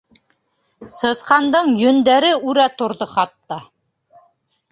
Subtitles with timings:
[0.93, 3.59] Сысҡандың йөндәре үрә торҙо хатта.